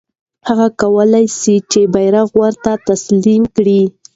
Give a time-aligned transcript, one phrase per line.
[0.47, 3.81] هغه کولای سوای چې بیرغ ورته تسلیم کړي.